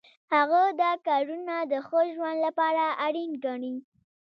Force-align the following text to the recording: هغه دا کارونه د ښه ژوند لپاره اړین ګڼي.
هغه 0.33 0.61
دا 0.81 0.91
کارونه 1.07 1.55
د 1.71 1.73
ښه 1.87 2.01
ژوند 2.13 2.37
لپاره 2.45 2.83
اړین 3.05 3.31
ګڼي. 3.45 3.73